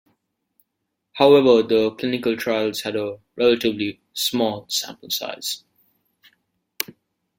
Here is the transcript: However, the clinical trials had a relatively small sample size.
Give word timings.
However, 1.13 1.61
the 1.61 1.91
clinical 1.91 2.35
trials 2.35 2.81
had 2.81 2.95
a 2.95 3.19
relatively 3.37 4.01
small 4.15 4.65
sample 4.67 5.11
size. 5.11 5.63